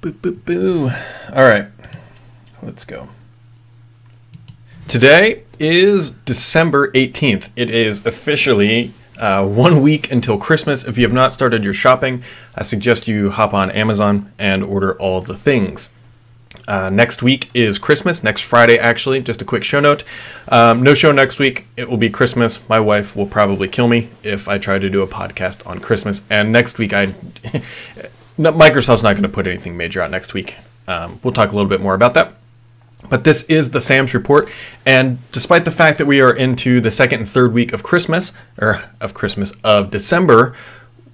[0.00, 0.90] Boo, boo, boo.
[1.34, 1.66] All right,
[2.62, 3.10] let's go.
[4.88, 7.50] Today is December 18th.
[7.54, 10.84] It is officially uh, one week until Christmas.
[10.84, 12.22] If you have not started your shopping,
[12.54, 15.90] I suggest you hop on Amazon and order all the things.
[16.66, 19.20] Uh, next week is Christmas, next Friday, actually.
[19.20, 20.04] Just a quick show note.
[20.48, 21.66] Um, no show next week.
[21.76, 22.66] It will be Christmas.
[22.70, 26.22] My wife will probably kill me if I try to do a podcast on Christmas.
[26.30, 27.12] And next week, I.
[28.40, 30.56] Microsoft's not going to put anything major out next week.
[30.88, 32.34] Um, we'll talk a little bit more about that.
[33.08, 34.50] But this is the Sams report,
[34.84, 38.32] and despite the fact that we are into the second and third week of Christmas,
[38.60, 40.54] or of Christmas of December,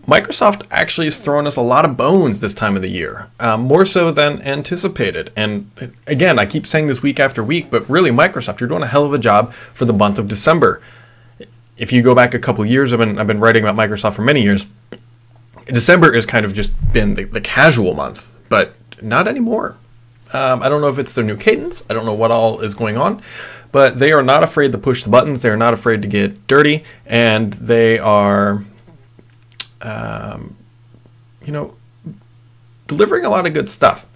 [0.06, 3.62] Microsoft actually is throwing us a lot of bones this time of the year, um,
[3.62, 5.32] more so than anticipated.
[5.36, 5.70] And
[6.06, 9.04] again, I keep saying this week after week, but really, Microsoft, you're doing a hell
[9.04, 10.80] of a job for the month of December.
[11.76, 14.22] If you go back a couple years, I've been I've been writing about Microsoft for
[14.22, 14.66] many years.
[15.66, 19.78] December has kind of just been the, the casual month, but not anymore.
[20.32, 21.84] Um, I don't know if it's their new cadence.
[21.88, 23.22] I don't know what all is going on,
[23.72, 25.42] but they are not afraid to push the buttons.
[25.42, 28.64] They are not afraid to get dirty, and they are,
[29.82, 30.56] um,
[31.44, 31.76] you know,
[32.86, 34.06] delivering a lot of good stuff.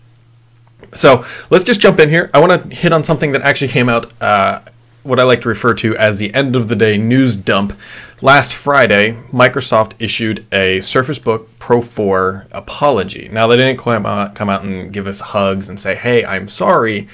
[0.95, 2.31] So let's just jump in here.
[2.35, 4.61] I want to hit on something that actually came out, uh,
[5.03, 7.79] what I like to refer to as the end of the day news dump
[8.23, 13.31] Last Friday, Microsoft issued a Surface Book Pro 4 apology.
[13.33, 16.47] Now, they didn't come out, come out and give us hugs and say, hey, I'm
[16.47, 17.09] sorry.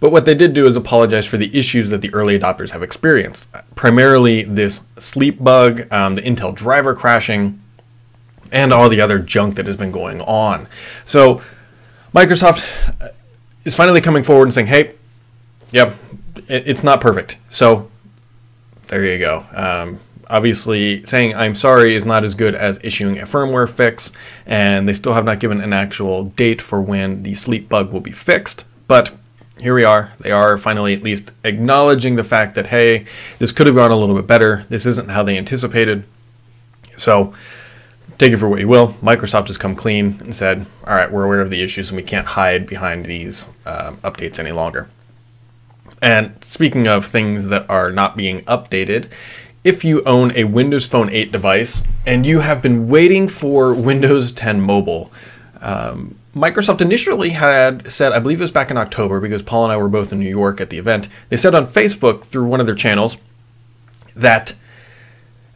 [0.00, 2.82] But what they did do is apologize for the issues that the early adopters have
[2.82, 3.48] experienced.
[3.74, 7.58] Primarily, this sleep bug, um, the Intel driver crashing,
[8.52, 10.68] and all the other junk that has been going on.
[11.06, 11.40] So,
[12.14, 12.68] Microsoft
[13.64, 14.94] is finally coming forward and saying, hey,
[15.72, 15.96] yep,
[16.48, 17.38] it's not perfect.
[17.48, 17.90] So,
[18.88, 19.46] there you go.
[19.52, 20.00] Um,
[20.30, 24.12] obviously saying I'm sorry is not as good as issuing a firmware fix,
[24.46, 28.00] and they still have not given an actual date for when the sleep bug will
[28.00, 28.64] be fixed.
[28.86, 29.12] But
[29.60, 30.12] here we are.
[30.20, 33.04] They are finally at least acknowledging the fact that, hey,
[33.38, 34.64] this could have gone a little bit better.
[34.68, 36.04] This isn't how they anticipated.
[36.96, 37.34] So
[38.16, 38.94] take it for what you will.
[39.02, 42.02] Microsoft has come clean and said, all right, we're aware of the issues and we
[42.02, 44.88] can't hide behind these uh, updates any longer.
[46.02, 49.10] And speaking of things that are not being updated,
[49.62, 54.32] if you own a Windows Phone 8 device and you have been waiting for Windows
[54.32, 55.12] 10 Mobile,
[55.60, 59.72] um, Microsoft initially had said, I believe it was back in October because Paul and
[59.72, 62.60] I were both in New York at the event, they said on Facebook through one
[62.60, 63.18] of their channels
[64.14, 64.54] that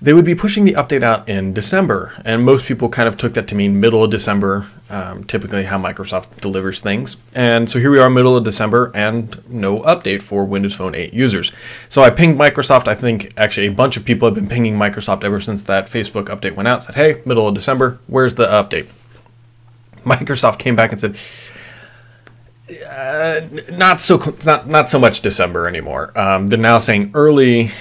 [0.05, 2.13] they would be pushing the update out in December.
[2.27, 5.79] And most people kind of took that to mean middle of December, um, typically how
[5.79, 7.17] Microsoft delivers things.
[7.35, 11.15] And so here we are, middle of December, and no update for Windows Phone 8
[11.15, 11.53] users.
[11.89, 12.87] So I pinged Microsoft.
[12.87, 16.27] I think actually a bunch of people have been pinging Microsoft ever since that Facebook
[16.27, 16.83] update went out.
[16.83, 18.87] Said, hey, middle of December, where's the update?
[20.05, 21.17] Microsoft came back and said,
[22.91, 23.41] uh,
[23.73, 26.19] not so not not so much December anymore.
[26.19, 27.73] Um, they're now saying early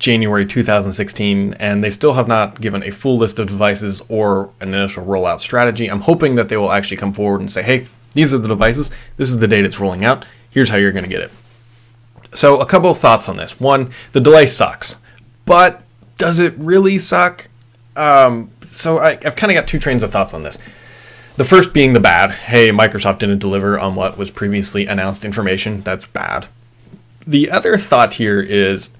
[0.00, 4.74] January 2016, and they still have not given a full list of devices or an
[4.74, 5.88] initial rollout strategy.
[5.88, 8.90] I'm hoping that they will actually come forward and say, hey, these are the devices,
[9.18, 11.30] this is the date it's rolling out, here's how you're going to get it.
[12.34, 13.60] So, a couple of thoughts on this.
[13.60, 15.00] One, the delay sucks,
[15.44, 15.82] but
[16.16, 17.48] does it really suck?
[17.94, 20.58] Um, so, I, I've kind of got two trains of thoughts on this.
[21.36, 22.30] The first being the bad.
[22.30, 25.82] Hey, Microsoft didn't deliver on what was previously announced information.
[25.82, 26.46] That's bad.
[27.26, 28.90] The other thought here is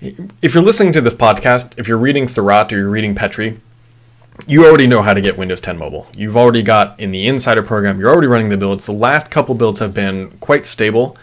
[0.00, 3.60] if you're listening to this podcast, if you're reading Thurrott or you're reading Petri,
[4.46, 6.06] you already know how to get Windows 10 Mobile.
[6.16, 8.86] You've already got in the Insider program, you're already running the builds.
[8.86, 11.16] The last couple builds have been quite stable.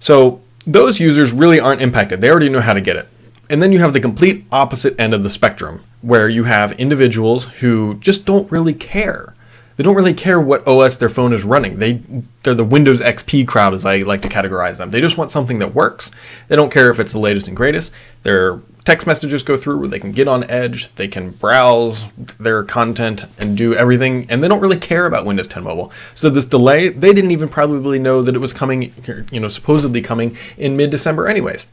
[0.00, 2.20] So those users really aren't impacted.
[2.20, 3.08] They already know how to get it.
[3.48, 7.46] And then you have the complete opposite end of the spectrum, where you have individuals
[7.60, 9.34] who just don't really care
[9.76, 11.78] they don't really care what OS their phone is running.
[11.78, 12.02] They
[12.42, 14.90] they're the Windows XP crowd, as I like to categorize them.
[14.90, 16.10] They just want something that works.
[16.48, 17.92] They don't care if it's the latest and greatest.
[18.22, 23.24] Their text messages go through they can get on Edge, they can browse their content
[23.38, 25.92] and do everything, and they don't really care about Windows 10 Mobile.
[26.14, 28.92] So this delay, they didn't even probably know that it was coming,
[29.30, 31.66] you know, supposedly coming in mid-December, anyways.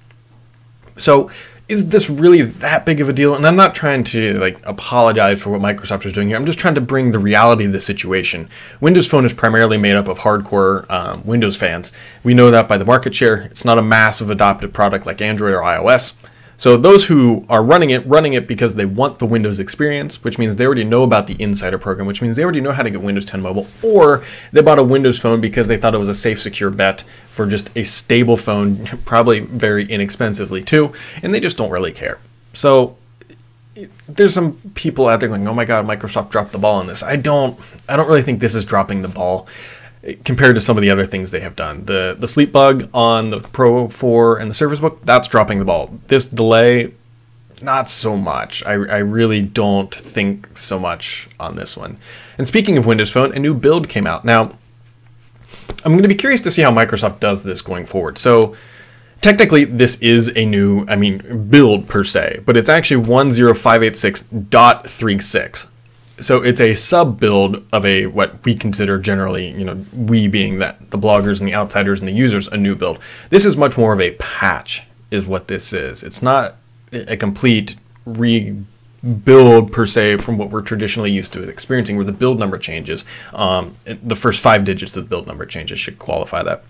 [0.98, 1.32] So
[1.70, 3.36] is this really that big of a deal?
[3.36, 6.36] And I'm not trying to like apologize for what Microsoft is doing here.
[6.36, 8.50] I'm just trying to bring the reality of the situation.
[8.82, 11.94] Windows Phone is primarily made up of hardcore um, Windows fans.
[12.24, 13.44] We know that by the market share.
[13.44, 16.16] It's not a massive adopted product like Android or iOS.
[16.60, 20.38] So those who are running it, running it because they want the Windows experience, which
[20.38, 22.90] means they already know about the Insider program, which means they already know how to
[22.90, 26.10] get Windows 10 Mobile, or they bought a Windows phone because they thought it was
[26.10, 30.92] a safe, secure bet for just a stable phone, probably very inexpensively too,
[31.24, 32.20] and they just don't really care.
[32.52, 32.98] So
[34.10, 37.04] there's some people out there going, "Oh my God, Microsoft dropped the ball on this."
[37.04, 37.58] I don't.
[37.88, 39.48] I don't really think this is dropping the ball
[40.24, 41.86] compared to some of the other things they have done.
[41.86, 45.66] The the sleep bug on the Pro 4 and the Surface Book, that's dropping the
[45.66, 46.00] ball.
[46.08, 46.94] This delay,
[47.62, 48.64] not so much.
[48.66, 51.98] I, I really don't think so much on this one.
[52.38, 54.24] And speaking of Windows Phone, a new build came out.
[54.24, 54.54] Now,
[55.84, 58.18] I'm going to be curious to see how Microsoft does this going forward.
[58.18, 58.56] So,
[59.22, 65.68] technically, this is a new, I mean, build per se, but it's actually 10586.36
[66.22, 70.60] so it's a sub build of a what we consider generally, you know, we being
[70.60, 73.00] that the bloggers and the outsiders and the users, a new build.
[73.30, 76.04] This is much more of a patch, is what this is.
[76.04, 76.56] It's not
[76.92, 77.76] a complete
[78.06, 83.06] rebuild per se from what we're traditionally used to experiencing, where the build number changes.
[83.34, 86.64] Um, the first five digits of the build number changes should qualify that.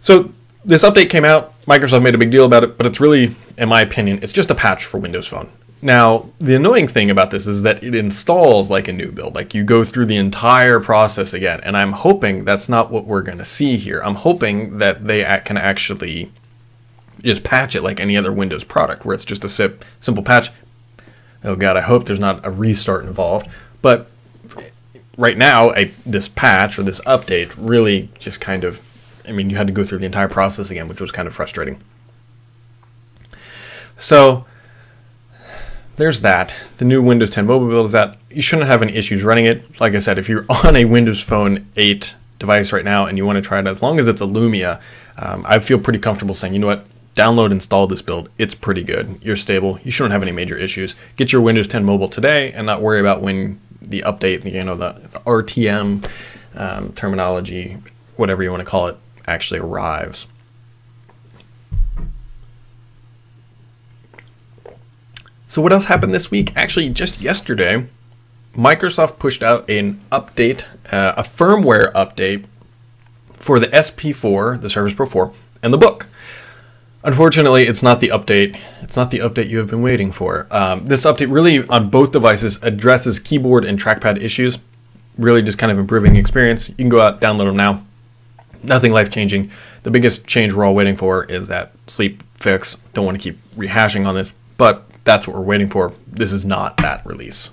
[0.00, 0.32] So
[0.64, 1.60] this update came out.
[1.66, 4.50] Microsoft made a big deal about it, but it's really, in my opinion, it's just
[4.50, 5.50] a patch for Windows Phone.
[5.82, 9.34] Now, the annoying thing about this is that it installs like a new build.
[9.34, 11.60] Like you go through the entire process again.
[11.62, 14.00] And I'm hoping that's not what we're going to see here.
[14.02, 16.32] I'm hoping that they can actually
[17.22, 19.48] just patch it like any other Windows product where it's just a
[20.00, 20.50] simple patch.
[21.44, 23.50] Oh God, I hope there's not a restart involved.
[23.82, 24.10] But
[25.18, 25.72] right now,
[26.04, 29.84] this patch or this update really just kind of, I mean, you had to go
[29.84, 31.78] through the entire process again, which was kind of frustrating.
[33.98, 34.46] So,
[35.96, 36.56] there's that.
[36.78, 39.80] The new Windows 10 mobile build is that you shouldn't have any issues running it.
[39.80, 43.24] Like I said, if you're on a Windows Phone 8 device right now and you
[43.24, 44.80] want to try it, as long as it's a Lumia,
[45.16, 48.28] um, I feel pretty comfortable saying, you know what, download, install this build.
[48.36, 49.18] It's pretty good.
[49.24, 49.78] You're stable.
[49.82, 50.94] You shouldn't have any major issues.
[51.16, 54.76] Get your Windows 10 mobile today and not worry about when the update, you know,
[54.76, 56.08] the, the RTM
[56.56, 57.78] um, terminology,
[58.16, 58.96] whatever you want to call it,
[59.26, 60.28] actually arrives.
[65.48, 66.52] So, what else happened this week?
[66.56, 67.86] Actually, just yesterday,
[68.54, 72.46] Microsoft pushed out an update, uh, a firmware update
[73.32, 75.32] for the SP4, the Surface Pro 4,
[75.62, 76.08] and the book.
[77.04, 78.58] Unfortunately, it's not the update.
[78.82, 80.48] It's not the update you have been waiting for.
[80.50, 84.58] Um, this update really, on both devices, addresses keyboard and trackpad issues.
[85.16, 86.68] Really, just kind of improving the experience.
[86.68, 87.84] You can go out, download them now.
[88.64, 89.52] Nothing life changing.
[89.84, 92.74] The biggest change we're all waiting for is that sleep fix.
[92.94, 95.94] Don't want to keep rehashing on this, but that's what we're waiting for.
[96.06, 97.52] This is not that release.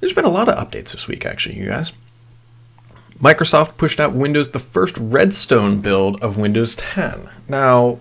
[0.00, 1.92] There's been a lot of updates this week, actually, you guys.
[3.18, 7.30] Microsoft pushed out Windows, the first Redstone build of Windows 10.
[7.48, 8.00] Now,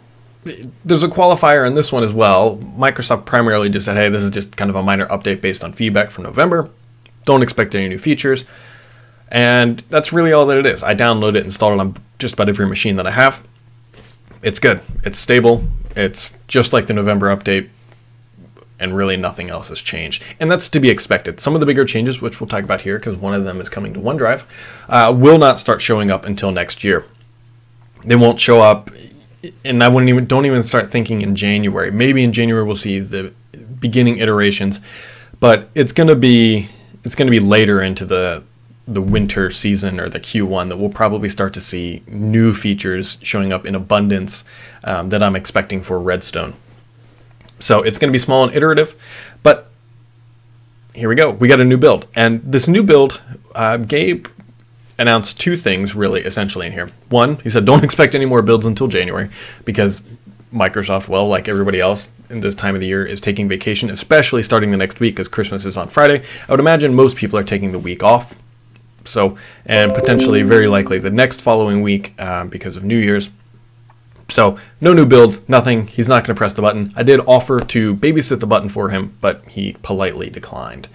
[0.83, 2.57] there's a qualifier in this one as well.
[2.57, 5.73] Microsoft primarily just said, hey, this is just kind of a minor update based on
[5.73, 6.71] feedback from November.
[7.25, 8.45] Don't expect any new features.
[9.27, 10.83] And that's really all that it is.
[10.83, 13.47] I downloaded it, installed it on just about every machine that I have.
[14.41, 14.81] It's good.
[15.03, 15.63] It's stable.
[15.95, 17.69] It's just like the November update,
[18.77, 20.21] and really nothing else has changed.
[20.39, 21.39] And that's to be expected.
[21.39, 23.69] Some of the bigger changes, which we'll talk about here, because one of them is
[23.69, 24.43] coming to OneDrive,
[24.89, 27.05] uh, will not start showing up until next year.
[28.05, 28.89] They won't show up,
[29.63, 31.89] and I wouldn't even don't even start thinking in January.
[31.89, 33.33] Maybe in January we'll see the
[33.79, 34.81] beginning iterations,
[35.39, 36.67] but it's gonna be
[37.05, 38.43] it's gonna be later into the
[38.87, 43.53] the winter season or the Q1 that we'll probably start to see new features showing
[43.53, 44.43] up in abundance
[44.83, 46.55] um, that I'm expecting for Redstone.
[47.59, 48.95] So it's going to be small and iterative,
[49.43, 49.69] but
[50.93, 51.31] here we go.
[51.31, 52.07] We got a new build.
[52.15, 53.21] And this new build,
[53.53, 54.27] uh, Gabe
[54.97, 56.89] announced two things really essentially in here.
[57.09, 59.29] One, he said, don't expect any more builds until January
[59.63, 60.01] because
[60.51, 64.43] Microsoft, well, like everybody else in this time of the year, is taking vacation, especially
[64.43, 66.23] starting the next week because Christmas is on Friday.
[66.47, 68.37] I would imagine most people are taking the week off
[69.05, 73.29] so, and potentially, very likely, the next following week um, because of New Year's.
[74.29, 75.87] So, no new builds, nothing.
[75.87, 76.93] He's not going to press the button.
[76.95, 80.87] I did offer to babysit the button for him, but he politely declined.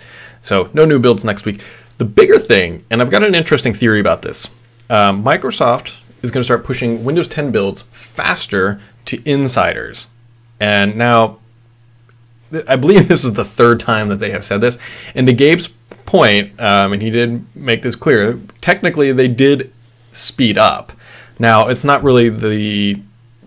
[0.42, 1.62] So, no new builds next week.
[1.98, 4.50] The bigger thing, and I've got an interesting theory about this
[4.88, 10.08] um, Microsoft is going to start pushing Windows 10 builds faster to insiders.
[10.60, 11.38] And now,
[12.68, 14.78] I believe this is the third time that they have said this.
[15.14, 15.70] And to Gabe's
[16.16, 19.72] point, um, and he did make this clear, technically they did
[20.12, 20.92] speed up.
[21.38, 23.00] Now, it's not really the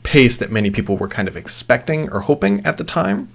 [0.04, 3.30] pace that many people were kind of expecting or hoping at the time.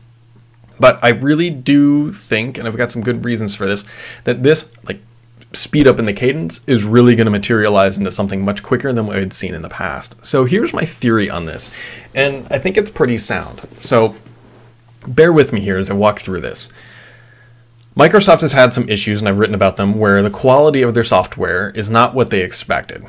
[0.79, 3.85] But I really do think, and I've got some good reasons for this,
[4.25, 5.01] that this like
[5.53, 9.07] speed up in the cadence is really going to materialize into something much quicker than
[9.07, 10.25] what I had seen in the past.
[10.25, 11.71] So here's my theory on this,
[12.15, 13.63] and I think it's pretty sound.
[13.81, 14.15] So
[15.07, 16.71] bear with me here as I walk through this.
[17.97, 21.05] Microsoft has had some issues, and I've written about them, where the quality of their
[21.05, 23.05] software is not what they expected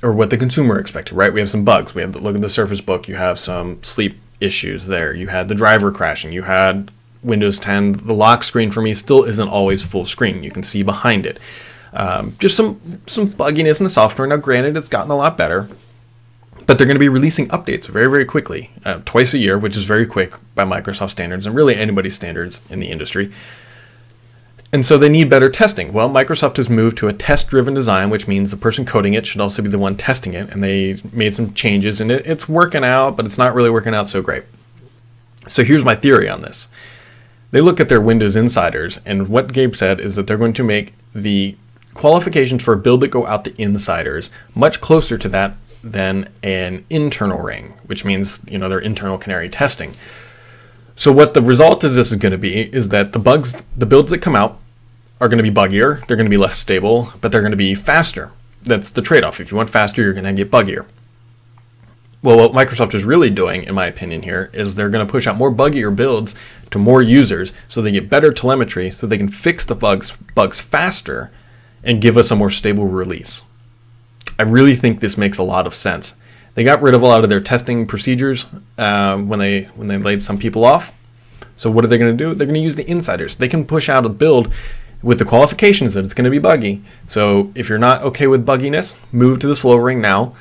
[0.00, 1.32] or what the consumer expected, right?
[1.32, 1.92] We have some bugs.
[1.92, 3.08] We have the look at the Surface Book.
[3.08, 5.12] You have some sleep issues there.
[5.12, 6.32] You had the driver crashing.
[6.32, 6.92] You had
[7.24, 8.06] Windows 10.
[8.06, 10.44] The lock screen for me still isn't always full screen.
[10.44, 11.40] You can see behind it.
[11.92, 14.28] Um, just some some bugginess in the software.
[14.28, 15.68] Now, granted, it's gotten a lot better,
[16.66, 19.76] but they're going to be releasing updates very very quickly, uh, twice a year, which
[19.76, 23.32] is very quick by Microsoft standards and really anybody's standards in the industry.
[24.72, 25.92] And so they need better testing.
[25.94, 29.26] Well, Microsoft has moved to a test driven design, which means the person coding it
[29.26, 30.50] should also be the one testing it.
[30.50, 33.94] And they made some changes, and it, it's working out, but it's not really working
[33.94, 34.44] out so great.
[35.46, 36.68] So here's my theory on this
[37.50, 40.64] they look at their Windows insiders, and what Gabe said is that they're going to
[40.64, 41.56] make the
[41.94, 46.84] qualifications for a build that go out to insiders much closer to that than an
[46.90, 49.94] internal ring, which means you know their internal canary testing.
[50.98, 53.86] So what the result is this is going to be is that the bugs, the
[53.86, 54.58] builds that come out,
[55.20, 56.04] are going to be buggier.
[56.06, 58.32] They're going to be less stable, but they're going to be faster.
[58.64, 59.40] That's the trade-off.
[59.40, 60.86] If you want faster, you're going to get buggier.
[62.20, 65.28] Well, what Microsoft is really doing, in my opinion, here is they're going to push
[65.28, 66.34] out more buggier builds
[66.72, 70.60] to more users, so they get better telemetry, so they can fix the bugs bugs
[70.60, 71.30] faster,
[71.84, 73.44] and give us a more stable release.
[74.36, 76.16] I really think this makes a lot of sense.
[76.58, 78.48] They got rid of a lot of their testing procedures
[78.78, 80.92] uh, when they when they laid some people off.
[81.54, 82.34] So what are they going to do?
[82.34, 83.36] They're going to use the insiders.
[83.36, 84.52] They can push out a build
[85.00, 86.82] with the qualifications that it's going to be buggy.
[87.06, 90.34] So if you're not okay with bugginess, move to the slow ring now.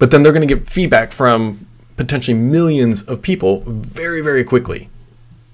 [0.00, 1.64] But then they're going to get feedback from
[1.96, 4.90] potentially millions of people very very quickly.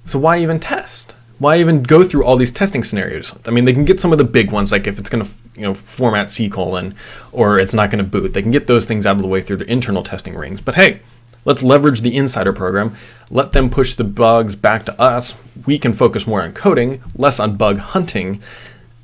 [0.06, 1.16] So why even test?
[1.38, 3.38] Why even go through all these testing scenarios?
[3.46, 5.30] I mean, they can get some of the big ones, like if it's going to,
[5.54, 6.94] you know, format C colon
[7.32, 8.32] or it's not going to boot.
[8.34, 10.60] They can get those things out of the way through the internal testing rings.
[10.60, 11.00] But hey,
[11.44, 12.94] let's leverage the insider program.
[13.30, 15.34] Let them push the bugs back to us.
[15.64, 18.42] We can focus more on coding, less on bug hunting,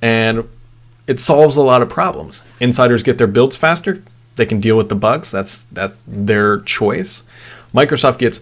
[0.03, 0.49] and
[1.07, 2.43] it solves a lot of problems.
[2.61, 4.03] Insiders get their builds faster.
[4.37, 5.31] They can deal with the bugs.
[5.31, 7.23] That's that's their choice.
[7.73, 8.41] Microsoft gets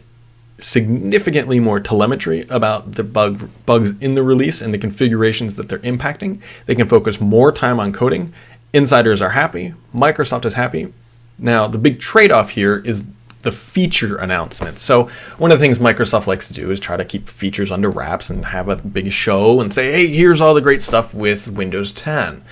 [0.63, 5.79] significantly more telemetry about the bug, bugs in the release and the configurations that they're
[5.81, 6.41] impacting.
[6.67, 8.33] They can focus more time on coding.
[8.73, 9.75] Insiders are happy.
[9.95, 10.93] Microsoft is happy.
[11.39, 13.05] Now, the big trade off here is
[13.43, 14.83] the feature announcements.
[14.83, 17.91] So, one of the things Microsoft likes to do is try to keep features under
[17.91, 21.51] wraps and have a big show and say, hey, here's all the great stuff with
[21.51, 22.45] Windows 10.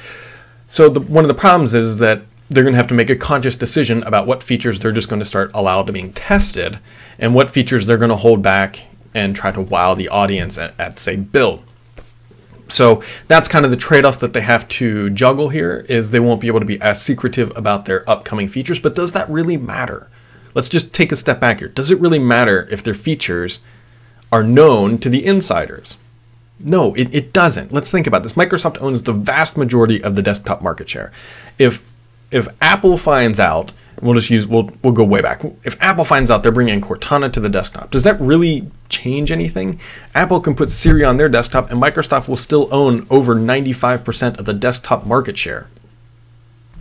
[0.66, 3.16] So, the, one of the problems is that they're going to have to make a
[3.16, 6.78] conscious decision about what features they're just going to start allowed to being tested
[7.18, 10.78] and what features they're going to hold back and try to wow the audience at,
[10.78, 11.64] at say build
[12.68, 16.40] so that's kind of the trade-off that they have to juggle here is they won't
[16.40, 20.10] be able to be as secretive about their upcoming features but does that really matter
[20.54, 23.60] let's just take a step back here does it really matter if their features
[24.32, 25.96] are known to the insiders
[26.62, 27.72] no, it, it doesn't.
[27.72, 28.34] Let's think about this.
[28.34, 31.10] Microsoft owns the vast majority of the desktop market share.
[31.58, 31.82] If
[32.30, 35.42] if Apple finds out, we'll just use we'll we'll go way back.
[35.64, 39.80] If Apple finds out they're bringing Cortana to the desktop, does that really change anything?
[40.14, 44.46] Apple can put Siri on their desktop, and Microsoft will still own over 95% of
[44.46, 45.68] the desktop market share.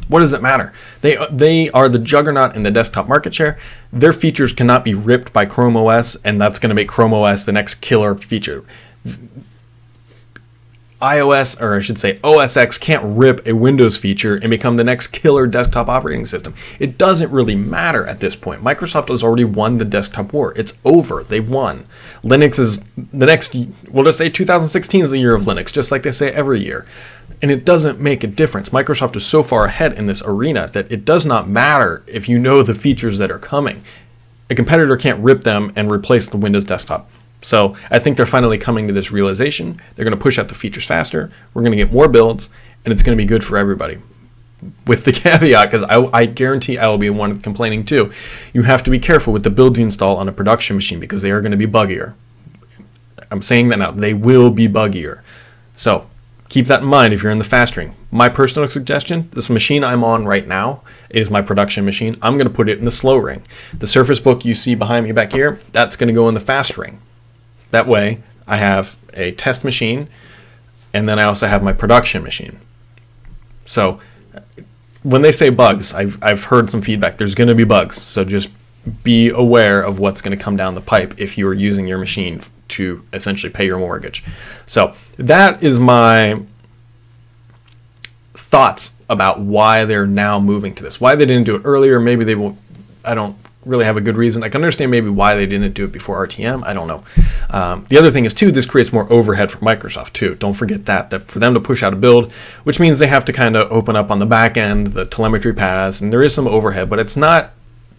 [0.08, 0.74] What does it matter?
[1.01, 3.60] They they are the juggernaut in the desktop market share.
[3.94, 7.46] Their features cannot be ripped by Chrome OS, and that's going to make Chrome OS
[7.46, 8.65] the next killer feature
[11.01, 14.84] iOS, or I should say OS X, can't rip a Windows feature and become the
[14.84, 16.53] next killer desktop operating system.
[16.77, 18.62] It doesn't really matter at this point.
[18.62, 20.53] Microsoft has already won the desktop war.
[20.58, 21.24] It's over.
[21.24, 21.86] They won.
[22.24, 23.56] Linux is the next,
[23.89, 26.86] we'll just say 2016 is the year of Linux, just like they say every year.
[27.41, 28.70] And it doesn't make a difference.
[28.70, 32.38] Microsoft is so far ahead in this arena that it does not matter if you
[32.38, 33.84] know the features that are coming.
[34.50, 37.10] A competitor can't rip them and replace the Windows desktop.
[37.41, 39.81] So I think they're finally coming to this realization.
[39.96, 41.29] They're going to push out the features faster.
[41.53, 42.50] We're going to get more builds,
[42.84, 44.00] and it's going to be good for everybody.
[44.86, 48.12] With the caveat, because I, I, guarantee I will be one complaining too,
[48.53, 51.22] you have to be careful with the builds you install on a production machine because
[51.22, 52.15] they are going to be buggier.
[53.31, 53.91] I'm saying that now.
[53.91, 55.22] They will be buggier.
[55.75, 56.10] So
[56.50, 57.96] keep that in mind if you're in the fast ring.
[58.12, 62.17] My personal suggestion this machine I'm on right now is my production machine.
[62.22, 63.43] I'm going to put it in the slow ring.
[63.77, 66.39] The Surface Book you see behind me back here, that's going to go in the
[66.39, 67.00] fast ring.
[67.71, 70.07] That way, I have a test machine,
[70.93, 72.59] and then I also have my production machine.
[73.65, 73.99] So,
[75.03, 77.17] when they say bugs, I've, I've heard some feedback.
[77.17, 78.49] There's going to be bugs, so just
[79.03, 81.99] be aware of what's going to come down the pipe if you are using your
[81.99, 84.23] machine to essentially pay your mortgage.
[84.65, 86.41] So, that is my
[88.33, 90.99] thoughts about why they're now moving to this.
[90.99, 92.57] Why they didn't do it earlier, maybe they will
[93.05, 94.42] I don't really have a good reason.
[94.44, 96.63] I can understand maybe why they didn't do it before RTM.
[96.66, 97.04] I don't know.
[97.50, 100.36] Um, the other thing is too, this creates more overhead for Microsoft too.
[100.36, 102.32] Don't forget that that for them to push out a build,
[102.63, 105.54] which means they have to kind of open up on the back end the telemetry
[105.54, 107.51] paths, and there is some overhead, but it's not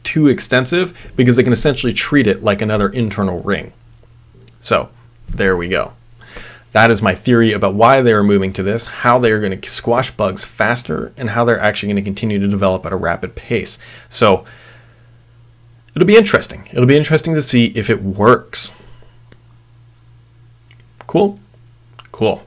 [0.02, 3.72] too extensive because they can essentially treat it like another internal ring.
[4.60, 4.88] So,
[5.28, 5.92] there we go.
[6.72, 9.60] That is my theory about why they are moving to this, how they are going
[9.60, 12.96] to squash bugs faster, and how they're actually going to continue to develop at a
[12.96, 13.78] rapid pace.
[14.08, 14.44] So,
[15.94, 16.68] it'll be interesting.
[16.70, 18.70] It'll be interesting to see if it works.
[21.06, 21.38] Cool?
[22.12, 22.44] Cool.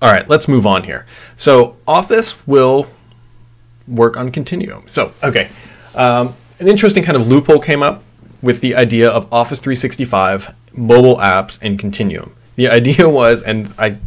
[0.00, 1.06] All right, let's move on here.
[1.36, 2.88] So, Office will
[3.86, 4.84] work on Continuum.
[4.86, 5.50] So, okay,
[5.94, 8.02] um, an interesting kind of loophole came up
[8.42, 12.34] with the idea of Office 365, mobile apps, and Continuum.
[12.56, 13.98] The idea was, and I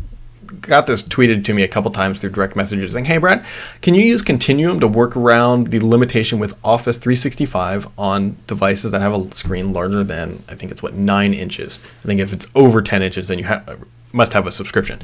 [0.67, 3.45] got this tweeted to me a couple times through direct messages saying, Hey, Brad,
[3.81, 9.01] can you use Continuum to work around the limitation with Office 365 on devices that
[9.01, 11.79] have a screen larger than, I think it's what, nine inches?
[12.03, 13.63] I think if it's over 10 inches, then you ha-
[14.11, 15.01] must have a subscription.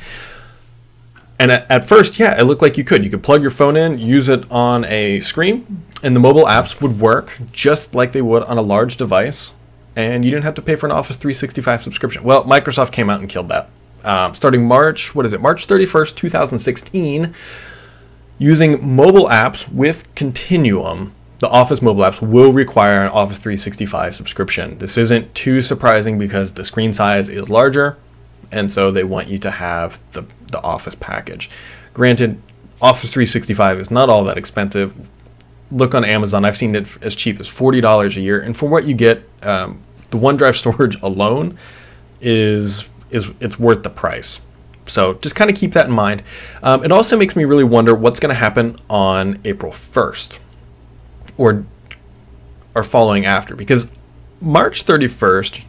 [1.39, 3.03] And at, at, first, yeah, it looked like you could.
[3.03, 6.82] You could plug your phone in, use it on a screen, and the mobile apps
[6.82, 9.56] would work just like they would on a large device,
[9.96, 12.24] and you didn't have to pay for an Office 365 subscription.
[12.24, 13.70] Well, Microsoft came out and killed that.
[14.03, 17.34] Um, starting March, what is it, March 31st, 2016,
[18.39, 24.77] using mobile apps with Continuum, the Office mobile apps will require an Office 365 subscription.
[24.77, 27.98] This isn't too surprising because the screen size is larger
[28.51, 31.50] and so they want you to have the, the Office package.
[31.93, 32.41] Granted,
[32.81, 35.10] Office 365 is not all that expensive.
[35.72, 38.86] Look on Amazon, I've seen it as cheap as $40 a year, and for what
[38.86, 41.58] you get, um, the OneDrive storage alone
[42.20, 44.41] is is it's worth the price.
[44.86, 46.24] So just kind of keep that in mind.
[46.63, 50.39] Um, it also makes me really wonder what's going to happen on April 1st,
[51.38, 51.65] or
[52.74, 53.91] or following after, because
[54.39, 55.65] March 31st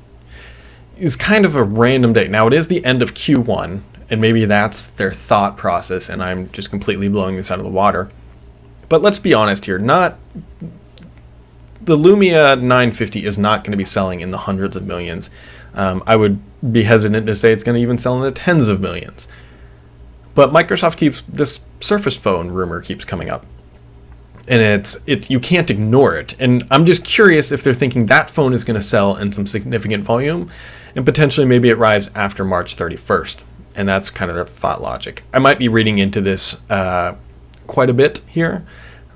[0.96, 2.30] is kind of a random date.
[2.30, 6.50] Now it is the end of Q1, and maybe that's their thought process, and I'm
[6.52, 8.10] just completely blowing this out of the water.
[8.88, 10.18] But let's be honest here, not
[11.80, 15.30] the Lumia 950 is not going to be selling in the hundreds of millions.
[15.74, 16.40] Um, I would
[16.70, 19.26] be hesitant to say it's going to even sell in the tens of millions.
[20.34, 23.44] But Microsoft keeps this Surface Phone rumor keeps coming up,
[24.48, 26.40] and it's it you can't ignore it.
[26.40, 29.46] And I'm just curious if they're thinking that phone is going to sell in some
[29.46, 30.50] significant volume,
[30.96, 33.42] and potentially maybe it arrives after March 31st.
[33.74, 35.22] And that's kind of the thought logic.
[35.32, 37.14] I might be reading into this uh,
[37.66, 38.66] quite a bit here,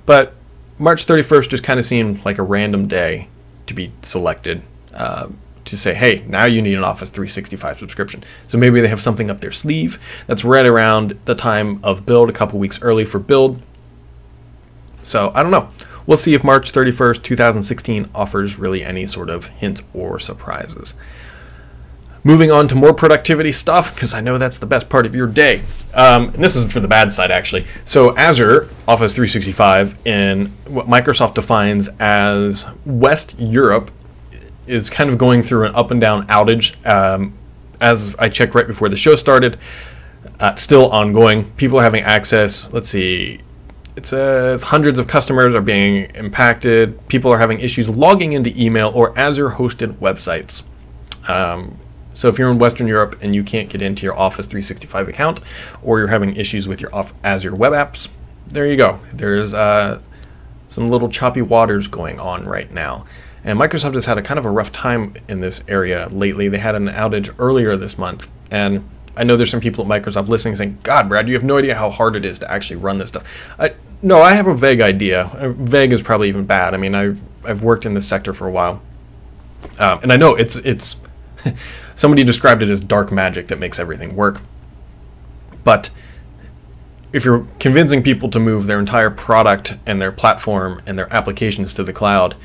[0.05, 0.33] but
[0.79, 3.27] March 31st just kind of seemed like a random day
[3.67, 4.61] to be selected
[4.93, 5.27] uh,
[5.67, 8.23] to say, hey, now you need an Office 365 subscription.
[8.45, 12.29] So maybe they have something up their sleeve that's right around the time of build,
[12.29, 13.61] a couple weeks early for build.
[15.03, 15.69] So I don't know.
[16.05, 20.95] We'll see if March 31st, 2016 offers really any sort of hint or surprises.
[22.23, 25.27] Moving on to more productivity stuff, because I know that's the best part of your
[25.27, 25.61] day.
[25.93, 27.65] Um, and this is for the bad side, actually.
[27.85, 33.91] So, Azure Office 365 in what Microsoft defines as West Europe
[34.67, 36.75] is kind of going through an up and down outage.
[36.85, 37.33] Um,
[37.79, 39.57] as I checked right before the show started,
[40.39, 41.51] uh, still ongoing.
[41.51, 42.71] People are having access.
[42.73, 43.39] Let's see,
[43.97, 47.07] it says hundreds of customers are being impacted.
[47.07, 50.63] People are having issues logging into email or Azure hosted websites.
[51.27, 51.79] Um,
[52.13, 55.39] so if you're in Western Europe and you can't get into your Office 365 account,
[55.81, 56.91] or you're having issues with your
[57.23, 58.09] Azure web apps,
[58.47, 58.99] there you go.
[59.13, 59.99] There's uh,
[60.67, 63.07] some little choppy waters going on right now.
[63.43, 66.47] And Microsoft has had a kind of a rough time in this area lately.
[66.49, 70.27] They had an outage earlier this month, and I know there's some people at Microsoft
[70.27, 72.97] listening saying, "God, Brad, you have no idea how hard it is to actually run
[72.97, 75.23] this stuff." I, no, I have a vague idea.
[75.33, 76.73] Uh, vague is probably even bad.
[76.73, 78.81] I mean, I've I've worked in this sector for a while,
[79.79, 80.97] um, and I know it's it's
[81.95, 84.41] somebody described it as dark magic that makes everything work.
[85.63, 85.89] But
[87.13, 91.73] if you're convincing people to move their entire product and their platform and their applications
[91.75, 92.35] to the cloud,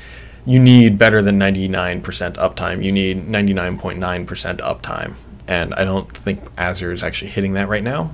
[0.45, 2.01] you need better than 99%
[2.35, 2.83] uptime.
[2.83, 5.15] You need 99.9% uptime.
[5.47, 8.11] And I don't think Azure is actually hitting that right now.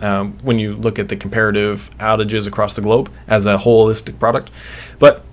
[0.00, 4.50] Um, when you look at the comparative outages across the globe as a holistic product.
[4.98, 5.24] But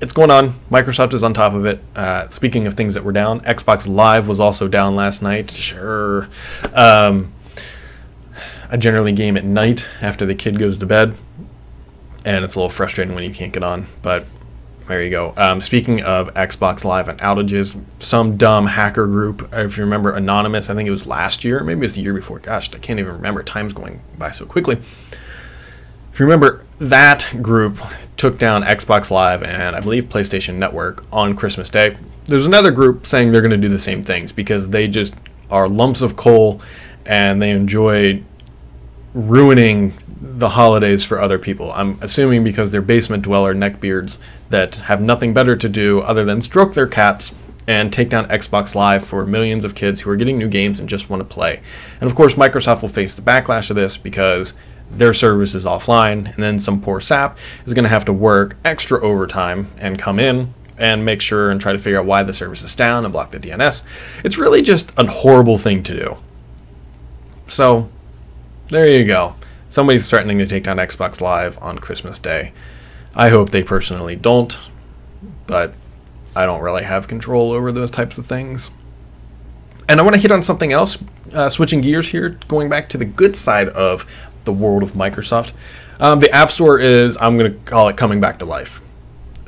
[0.00, 0.54] it's going on.
[0.70, 1.80] Microsoft is on top of it.
[1.94, 5.50] Uh, speaking of things that were down, Xbox Live was also down last night.
[5.50, 6.28] Sure.
[6.72, 7.32] Um,
[8.70, 11.14] I generally game at night after the kid goes to bed,
[12.24, 13.86] and it's a little frustrating when you can't get on.
[14.02, 14.24] But
[14.88, 15.34] there you go.
[15.36, 20.70] Um, speaking of Xbox Live and outages, some dumb hacker group, if you remember Anonymous,
[20.70, 22.38] I think it was last year, maybe it was the year before.
[22.38, 23.42] Gosh, I can't even remember.
[23.42, 24.78] Time's going by so quickly
[26.18, 27.78] if you remember, that group
[28.16, 31.96] took down Xbox Live and I believe PlayStation Network on Christmas Day.
[32.24, 35.14] There's another group saying they're going to do the same things because they just
[35.48, 36.60] are lumps of coal
[37.06, 38.20] and they enjoy
[39.14, 41.72] ruining the holidays for other people.
[41.72, 44.18] I'm assuming because they're basement dweller neckbeards
[44.50, 47.34] that have nothing better to do other than stroke their cats
[47.66, 50.88] and take down Xbox Live for millions of kids who are getting new games and
[50.88, 51.60] just want to play.
[52.00, 54.54] And of course, Microsoft will face the backlash of this because
[54.90, 58.56] their service is offline, and then some poor sap is going to have to work
[58.64, 62.32] extra overtime and come in and make sure and try to figure out why the
[62.32, 63.82] service is down and block the DNS.
[64.24, 66.16] It's really just a horrible thing to do.
[67.48, 67.90] So,
[68.68, 69.34] there you go.
[69.70, 72.52] Somebody's threatening to take down Xbox Live on Christmas Day.
[73.14, 74.58] I hope they personally don't,
[75.46, 75.74] but
[76.34, 78.70] I don't really have control over those types of things.
[79.88, 80.98] And I want to hit on something else,
[81.32, 85.52] uh, switching gears here, going back to the good side of the world of Microsoft.
[86.00, 88.80] Um, the App Store is, I'm going to call it coming back to life.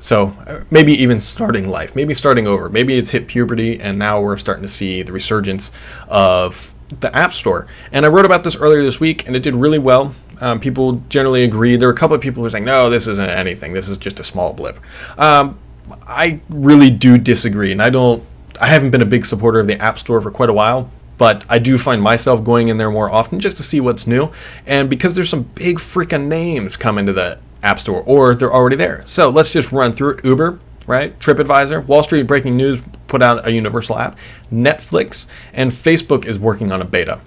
[0.01, 2.69] So uh, maybe even starting life, maybe starting over.
[2.71, 5.71] Maybe it's hit puberty and now we're starting to see the resurgence
[6.09, 7.67] of the App Store.
[7.93, 10.15] And I wrote about this earlier this week and it did really well.
[10.41, 11.77] Um, people generally agree.
[11.77, 13.73] There were a couple of people who were saying, no, this isn't anything.
[13.73, 14.79] This is just a small blip.
[15.19, 15.59] Um,
[16.07, 17.73] I really do disagree.
[17.73, 18.25] And I don't,
[18.61, 21.45] I haven't been a big supporter of the App Store for quite a while but
[21.51, 24.31] I do find myself going in there more often just to see what's new.
[24.67, 28.77] And because there's some big freaking names coming to the App Store, or they're already
[28.77, 29.05] there.
[29.05, 30.19] So let's just run through.
[30.25, 30.59] Uber,
[30.91, 31.17] right?
[31.21, 34.19] TripAdvisor, Wall Street Breaking News put out a universal app,
[34.53, 37.21] Netflix, and Facebook is working on a beta.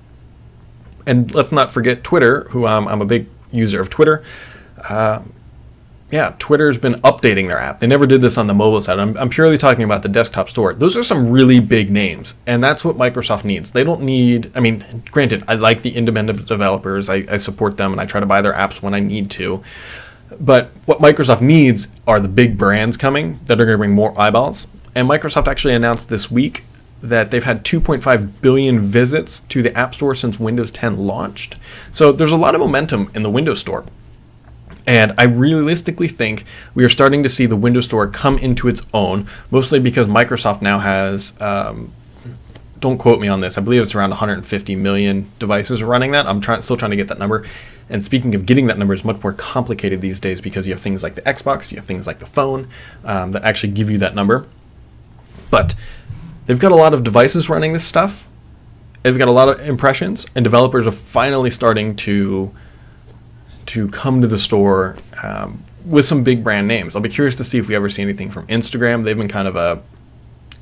[1.08, 4.22] And let's not forget Twitter, who um, I'm a big user of Twitter.
[4.78, 5.22] Uh,
[6.12, 7.80] yeah, Twitter's been updating their app.
[7.80, 9.00] They never did this on the mobile side.
[9.00, 10.74] I'm, I'm purely talking about the desktop store.
[10.74, 13.72] Those are some really big names, and that's what Microsoft needs.
[13.72, 17.94] They don't need, I mean, granted, I like the independent developers, I, I support them,
[17.94, 19.64] and I try to buy their apps when I need to.
[20.40, 24.20] But what Microsoft needs are the big brands coming that are going to bring more
[24.20, 24.68] eyeballs.
[24.96, 26.64] And Microsoft actually announced this week
[27.02, 31.58] that they've had 2.5 billion visits to the App Store since Windows 10 launched.
[31.92, 33.86] So there's a lot of momentum in the Windows Store.
[34.88, 38.82] And I realistically think we are starting to see the Windows Store come into its
[38.94, 41.40] own, mostly because Microsoft now has.
[41.42, 41.94] Um,
[42.80, 43.58] don't quote me on this.
[43.58, 46.26] I believe it's around 150 million devices running that.
[46.26, 47.46] I'm trying, still trying to get that number.
[47.94, 50.82] And speaking of getting that number, is much more complicated these days because you have
[50.82, 52.68] things like the Xbox, you have things like the phone
[53.06, 54.48] um, that actually give you that number.
[55.52, 55.76] But
[56.48, 58.28] they've got a lot of devices running this stuff.
[59.04, 62.52] They've got a lot of impressions, and developers are finally starting to
[63.68, 66.96] to come to the store um, with some big brand names.
[66.96, 69.04] I'll be curious to see if we ever see anything from Instagram.
[69.04, 69.84] They've been kind of a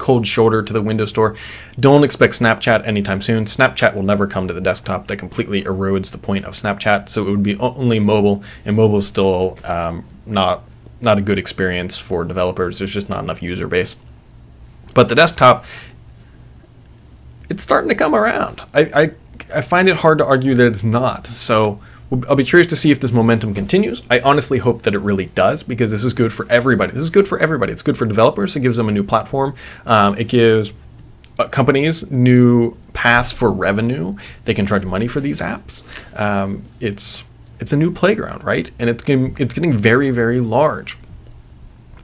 [0.01, 1.35] cold shoulder to the Windows Store.
[1.79, 3.45] Don't expect Snapchat anytime soon.
[3.45, 5.07] Snapchat will never come to the desktop.
[5.07, 7.07] That completely erodes the point of Snapchat.
[7.07, 10.63] So it would be only mobile, and mobile is still um, not
[10.99, 12.79] not a good experience for developers.
[12.79, 13.95] There's just not enough user base.
[14.93, 15.65] But the desktop,
[17.49, 18.61] it's starting to come around.
[18.73, 19.11] I, I
[19.55, 21.27] I find it hard to argue that it's not.
[21.27, 21.79] So
[22.27, 24.01] I'll be curious to see if this momentum continues.
[24.09, 26.91] I honestly hope that it really does because this is good for everybody.
[26.91, 27.71] This is good for everybody.
[27.71, 28.55] It's good for developers.
[28.55, 29.55] It gives them a new platform.
[29.85, 30.73] Um, it gives
[31.39, 34.17] uh, companies new paths for revenue.
[34.43, 35.83] They can charge money for these apps.
[36.19, 37.23] Um, it's
[37.61, 38.69] it's a new playground, right?
[38.79, 40.97] And it's getting, it's getting very very large.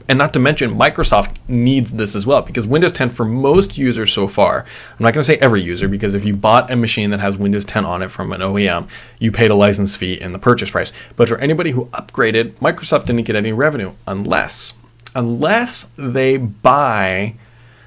[0.10, 4.14] And not to mention, Microsoft needs this as well because Windows 10 for most users
[4.14, 7.10] so far, I'm not going to say every user because if you bought a machine
[7.10, 8.90] that has Windows 10 on it from an OEM,
[9.20, 10.94] you paid a license fee in the purchase price.
[11.16, 14.74] But for anybody who upgraded, Microsoft didn't get any revenue unless
[15.16, 17.34] unless they buy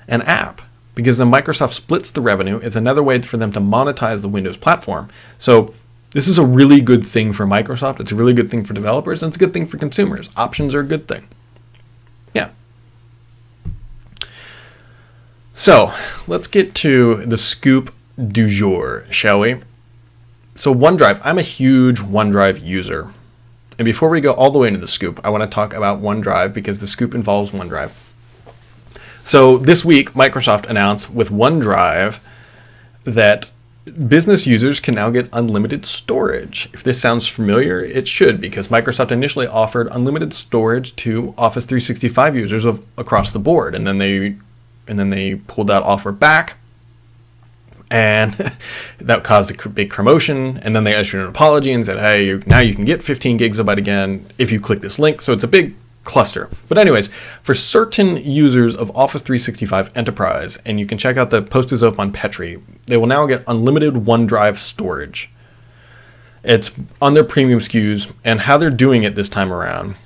[0.09, 0.63] an app
[0.95, 2.59] because then Microsoft splits the revenue.
[2.59, 5.09] It's another way for them to monetize the Windows platform.
[5.39, 5.73] So
[6.11, 8.01] this is a really good thing for Microsoft.
[8.01, 10.29] It's a really good thing for developers, and it's a good thing for consumers.
[10.37, 11.29] Options are a good thing.
[12.35, 12.51] Yeah.
[15.61, 15.93] So
[16.27, 19.61] let's get to the scoop du jour, shall we?
[20.55, 23.13] So, OneDrive, I'm a huge OneDrive user.
[23.79, 26.01] And before we go all the way into the scoop, I want to talk about
[26.01, 27.93] OneDrive because the scoop involves OneDrive.
[29.23, 32.21] So, this week, Microsoft announced with OneDrive
[33.05, 33.51] that
[34.09, 36.71] business users can now get unlimited storage.
[36.73, 42.35] If this sounds familiar, it should because Microsoft initially offered unlimited storage to Office 365
[42.35, 44.37] users of across the board and then they
[44.87, 46.57] and then they pulled that offer back
[47.91, 48.35] and
[48.99, 52.61] that caused a big commotion and then they issued an apology and said hey now
[52.61, 55.75] you can get 15 gigabyte again if you click this link so it's a big
[56.05, 56.49] cluster.
[56.69, 57.09] But anyways,
[57.43, 61.83] for certain users of Office 365 Enterprise, and you can check out the post is
[61.83, 65.31] up on Petri, they will now get unlimited OneDrive storage.
[66.43, 69.97] It's on their premium SKUs, and how they're doing it this time around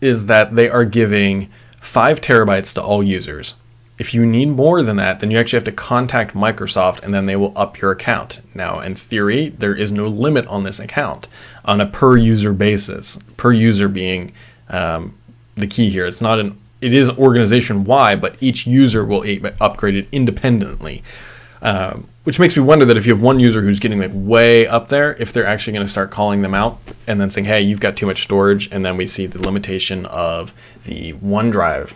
[0.00, 1.48] is that they are giving
[1.80, 3.54] five terabytes to all users.
[4.02, 7.26] If you need more than that, then you actually have to contact Microsoft and then
[7.26, 8.40] they will up your account.
[8.52, 11.28] Now, in theory, there is no limit on this account
[11.64, 14.32] on a per user basis, per user being
[14.68, 15.16] um,
[15.54, 16.04] the key here.
[16.04, 19.24] It's not an it is organization wide, but each user will
[19.60, 21.04] upgrade it independently.
[21.60, 24.66] Um, which makes me wonder that if you have one user who's getting like way
[24.66, 27.60] up there, if they're actually going to start calling them out and then saying, "Hey,
[27.60, 30.52] you've got too much storage," and then we see the limitation of
[30.86, 31.94] the OneDrive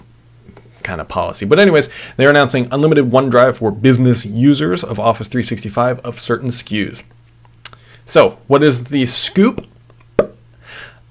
[0.86, 1.44] kind of policy.
[1.44, 7.02] But anyways, they're announcing unlimited OneDrive for business users of Office 365 of certain SKUs.
[8.06, 9.66] So, what is the scoop?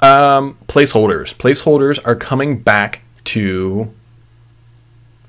[0.02, 1.36] Um, placeholders.
[1.36, 3.94] Placeholders are coming back to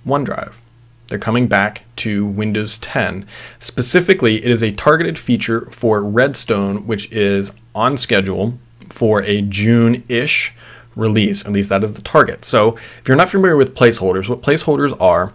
[0.07, 0.61] OneDrive.
[1.09, 3.27] They're coming back to Windows 10.
[3.59, 8.59] Specifically, it is a targeted feature for Redstone, which is on schedule
[8.91, 10.53] for a June ish
[10.97, 11.45] release.
[11.45, 12.45] At least that is the target.
[12.45, 15.33] So, if you're not familiar with placeholders, what placeholders are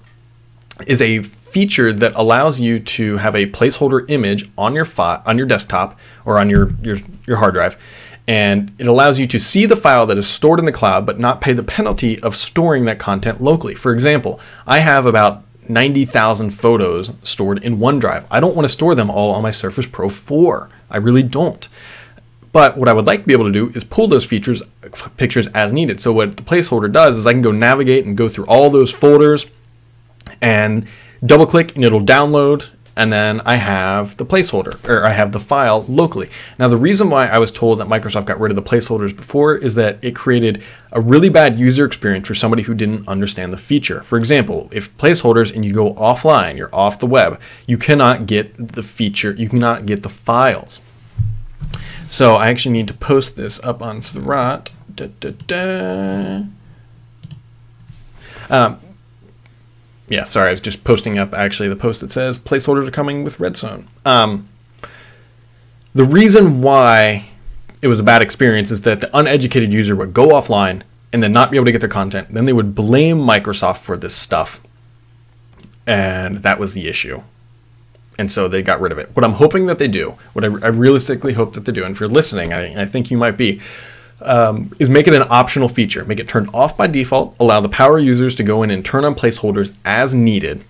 [0.88, 5.46] is a feature that allows you to have a placeholder image on your on your
[5.46, 6.98] desktop or on your, your,
[7.28, 7.78] your hard drive
[8.28, 11.20] and it allows you to see the file that is stored in the cloud but
[11.20, 13.76] not pay the penalty of storing that content locally.
[13.76, 18.26] For example, I have about 90,000 photos stored in OneDrive.
[18.30, 20.70] I don't want to store them all on my Surface Pro 4.
[20.90, 21.68] I really don't.
[22.52, 24.62] But what I would like to be able to do is pull those features
[25.18, 26.02] pictures as needed.
[26.02, 28.92] So what the placeholder does is I can go navigate and go through all those
[28.92, 29.46] folders
[30.42, 30.86] and
[31.26, 35.40] double click and it'll download and then I have the placeholder, or I have the
[35.40, 36.30] file locally.
[36.60, 39.56] Now, the reason why I was told that Microsoft got rid of the placeholders before
[39.56, 43.58] is that it created a really bad user experience for somebody who didn't understand the
[43.58, 44.04] feature.
[44.04, 48.74] For example, if placeholders and you go offline, you're off the web, you cannot get
[48.74, 50.82] the feature, you cannot get the files.
[52.12, 54.72] So I actually need to post this up on Thurrott.
[54.94, 56.44] Da, da, da.
[58.50, 58.80] Um,
[60.10, 63.24] yeah, sorry, I was just posting up actually the post that says placeholders are coming
[63.24, 63.88] with Redstone.
[64.04, 64.50] Um,
[65.94, 67.30] the reason why
[67.82, 70.82] it was a bad experience is that the uneducated user would go offline
[71.14, 72.28] and then not be able to get their content.
[72.34, 74.60] Then they would blame Microsoft for this stuff.
[75.88, 77.24] And that was the issue.
[78.18, 79.16] And so they got rid of it.
[79.16, 81.96] What I'm hoping that they do, what I, I realistically hope that they do, and
[81.96, 83.62] if you're listening, I, I think you might be,
[84.22, 86.06] um, is make it an optional feature.
[86.06, 87.36] Make it turned off by default.
[87.40, 90.64] Allow the power users to go in and turn on placeholders as needed.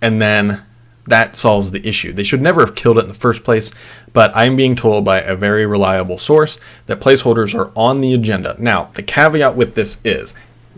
[0.00, 0.62] And then
[1.06, 2.12] that solves the issue.
[2.12, 3.72] They should never have killed it in the first place,
[4.12, 8.56] but I'm being told by a very reliable source that placeholders are on the agenda.
[8.58, 10.34] Now, the caveat with this is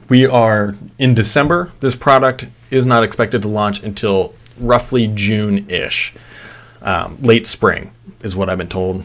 [0.08, 1.72] we are in December.
[1.80, 6.14] This product is not expected to launch until roughly June ish.
[6.80, 9.04] Um, late spring is what I've been told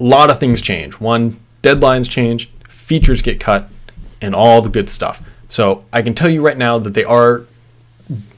[0.00, 0.94] a lot of things change.
[1.00, 3.68] One, deadlines change, features get cut,
[4.20, 5.28] and all the good stuff.
[5.48, 7.44] So I can tell you right now that they are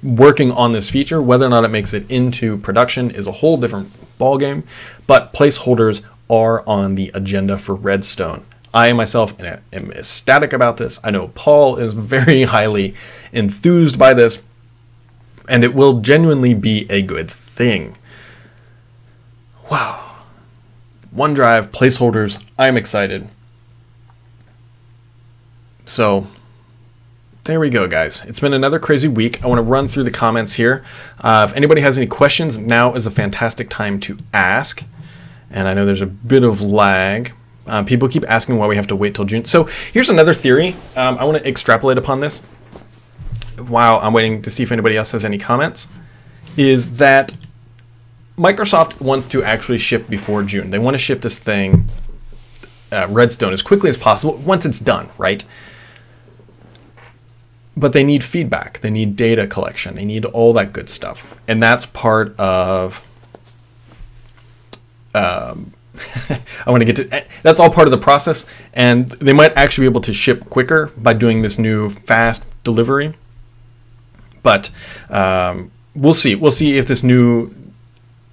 [0.02, 1.20] working on this feature.
[1.20, 4.62] Whether or not it makes it into production is a whole different ballgame.
[5.06, 8.44] But placeholders are on the agenda for Redstone.
[8.72, 11.00] I myself am ecstatic about this.
[11.02, 12.94] I know Paul is very highly
[13.33, 14.42] enthused by this,
[15.50, 17.98] and it will genuinely be a good thing.
[19.70, 20.16] Wow.
[21.14, 22.42] OneDrive, placeholders.
[22.56, 23.28] I'm excited.
[25.84, 26.28] So,
[27.42, 28.24] there we go, guys.
[28.26, 29.42] It's been another crazy week.
[29.42, 30.84] I want to run through the comments here.
[31.20, 34.84] Uh, if anybody has any questions, now is a fantastic time to ask.
[35.50, 37.32] And I know there's a bit of lag.
[37.66, 39.44] Uh, people keep asking why we have to wait till June.
[39.44, 40.76] So here's another theory.
[40.94, 42.40] Um, I want to extrapolate upon this
[43.68, 45.88] while I'm waiting to see if anybody else has any comments.
[46.57, 47.37] Is that
[48.40, 50.70] Microsoft wants to actually ship before June.
[50.70, 51.87] They want to ship this thing,
[52.90, 55.44] uh, Redstone, as quickly as possible once it's done, right?
[57.77, 58.81] But they need feedback.
[58.81, 59.94] They need data collection.
[59.94, 61.33] They need all that good stuff.
[61.49, 63.07] And that's part of.
[65.14, 65.73] Um,
[66.31, 69.55] I want to get to eh, that's all part of the process, and they might
[69.57, 73.14] actually be able to ship quicker by doing this new fast delivery.
[74.42, 74.70] But
[75.09, 76.35] um, we'll see.
[76.35, 77.55] We'll see if this new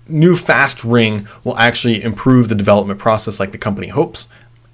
[0.10, 4.28] new fast ring will actually improve the development process like the company hopes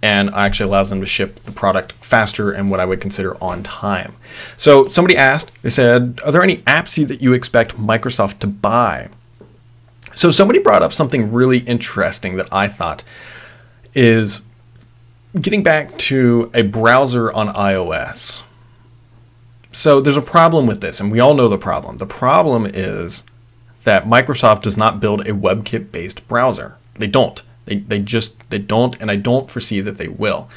[0.04, 3.64] and actually allows them to ship the product faster and what I would consider on
[3.64, 4.14] time.
[4.58, 9.10] So somebody asked, they said, are there any apps that you expect Microsoft to buy?
[10.14, 13.04] So somebody brought up something really interesting that I thought
[13.96, 14.42] is
[15.40, 18.44] getting back to a browser on iOS.
[19.74, 21.98] So there's a problem with this, and we all know the problem.
[21.98, 23.24] The problem is
[23.84, 26.78] that Microsoft does not build a WebKit based browser.
[26.94, 27.42] They don't.
[27.66, 30.48] They, they just they don't and I don't foresee that they will.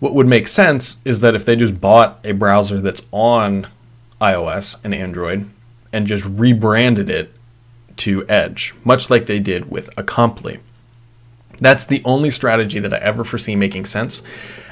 [0.00, 3.66] What would make sense is that if they just bought a browser that's on
[4.20, 5.48] iOS and Android
[5.92, 7.32] and just rebranded it
[7.96, 10.60] to Edge, much like they did with Acompli.
[11.60, 14.22] That's the only strategy that I ever foresee making sense.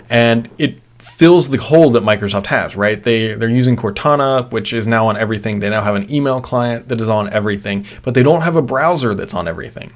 [0.08, 3.02] And it fills the hole that Microsoft has, right?
[3.02, 5.60] They they're using Cortana, which is now on everything.
[5.60, 8.62] They now have an email client that is on everything, but they don't have a
[8.62, 9.92] browser that's on everything.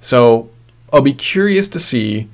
[0.00, 0.48] So
[0.92, 2.28] I'll be curious to see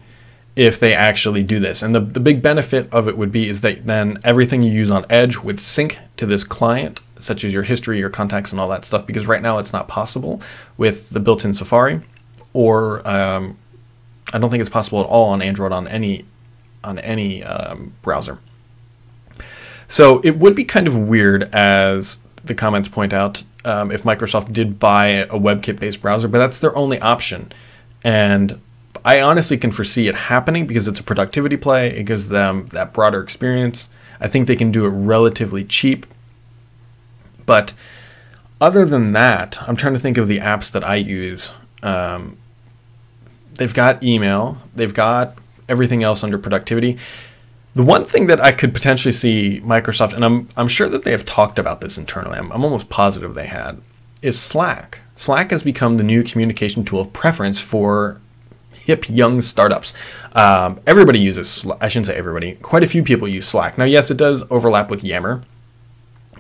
[0.55, 1.83] if they actually do this.
[1.83, 4.91] And the, the big benefit of it would be is that then everything you use
[4.91, 8.69] on Edge would sync to this client, such as your history, your contacts, and all
[8.69, 10.41] that stuff, because right now it's not possible
[10.77, 12.01] with the built in Safari,
[12.53, 13.59] or um,
[14.33, 16.25] I don't think it's possible at all on Android on any
[16.87, 18.39] on any um, browser.
[19.89, 24.53] So it would be kind of weird, as the comments point out, um, if Microsoft
[24.53, 27.53] did buy a WebKit based browser, but that's their only option.
[28.05, 28.61] And
[29.05, 31.91] I honestly can foresee it happening because it's a productivity play.
[31.97, 33.89] It gives them that broader experience.
[34.21, 36.07] I think they can do it relatively cheap.
[37.45, 37.75] But
[38.61, 41.53] other than that, I'm trying to think of the apps that I use.
[41.83, 42.37] Um,
[43.55, 45.37] they've got email, they've got
[45.69, 46.99] everything else under productivity.
[47.75, 51.11] The one thing that I could potentially see Microsoft, and I'm, I'm sure that they
[51.11, 53.83] have talked about this internally, I'm, I'm almost positive they had,
[54.23, 55.01] is Slack.
[55.15, 58.21] Slack has become the new communication tool of preference for
[58.73, 59.93] hip young startups.
[60.33, 63.77] Um, everybody uses, I shouldn't say everybody, quite a few people use Slack.
[63.77, 65.43] Now, yes, it does overlap with Yammer,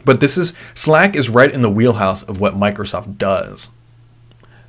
[0.04, 3.70] but this is, Slack is right in the wheelhouse of what Microsoft does.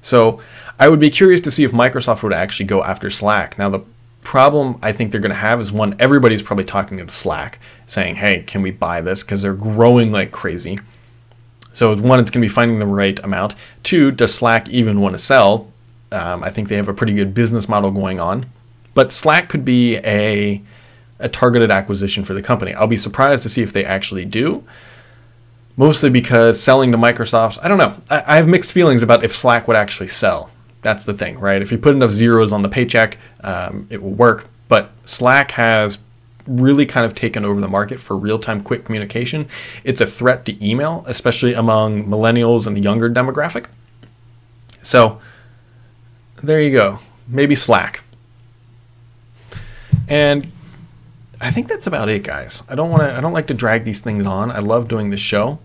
[0.01, 0.41] So
[0.79, 3.57] I would be curious to see if Microsoft would actually go after Slack.
[3.57, 3.81] Now, the
[4.27, 8.15] problem I think they're going to have is one, everybody's probably talking to Slack saying,
[8.15, 9.23] hey, can we buy this?
[9.23, 10.79] Because they're growing like crazy.
[11.71, 13.55] So, one, it's going to be finding the right amount.
[13.83, 15.71] Two, does Slack even want to sell?
[16.11, 18.47] Um, I think they have a pretty good business model going on.
[18.93, 20.61] But Slack could be a,
[21.19, 22.73] a targeted acquisition for the company.
[22.73, 24.65] I'll be surprised to see if they actually do.
[25.77, 27.95] Mostly because selling to Microsoft, I don't know.
[28.09, 30.51] I, I have mixed feelings about if Slack would actually sell.
[30.87, 31.61] That's the thing, right?
[31.61, 34.47] If you put enough zeros on the paycheck, um, it will work.
[34.69, 35.99] But Slack has
[36.47, 39.49] really kind of taken over the market for real time quick communication.
[39.83, 43.65] It's a threat to email, especially among millennials and the younger demographic.
[44.81, 45.19] So,
[46.41, 46.99] there you go.
[47.27, 48.01] Maybe Slack.
[50.07, 50.49] And
[51.41, 52.63] I think that's about it, guys.
[52.69, 53.13] I don't want to.
[53.13, 54.51] I don't like to drag these things on.
[54.51, 55.59] I love doing this show,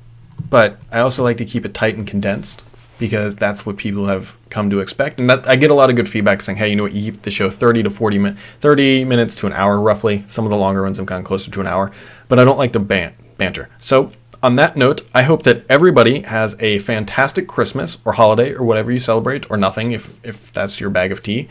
[0.50, 2.64] but I also like to keep it tight and condensed
[3.03, 5.19] because that's what people have come to expect.
[5.19, 6.93] And that I get a lot of good feedback saying, "Hey, you know what?
[6.93, 10.23] You keep the show 30 to 40 minutes, 30 minutes to an hour, roughly.
[10.29, 11.91] Some of the longer ones have gone closer to an hour,
[12.29, 16.21] but I don't like to ban- banter." So on that note, I hope that everybody
[16.21, 20.79] has a fantastic Christmas or holiday or whatever you celebrate, or nothing if, if that's
[20.79, 21.49] your bag of tea.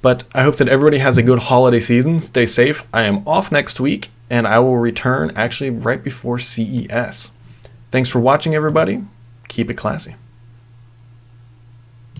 [0.00, 2.20] But I hope that everybody has a good holiday season.
[2.20, 2.86] Stay safe.
[2.94, 7.32] I am off next week, and I will return actually right before CES.
[7.90, 9.02] Thanks for watching, everybody.
[9.48, 10.14] Keep it classy.